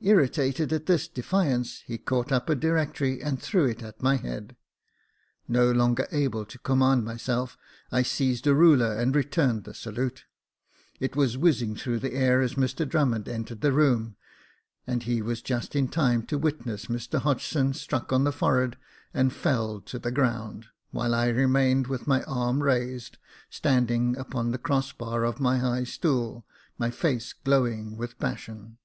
[0.00, 4.54] Irritated at this defiance, he caught up a directory, and threw it at my head.
[5.48, 7.58] No longer able to command myself,
[7.90, 10.24] I seized a ruler and returned the salute.
[11.00, 14.14] It was whizzing through the air as Mr Drummond entered the room;
[14.86, 18.76] and he was just in time to witness Mr Hodgson struck on the forehead
[19.12, 23.18] and felled to the ground, while I remained with my arm raised,
[23.50, 26.46] standing upon the cross bar of my high stool,
[26.78, 28.78] my face glowing with passion.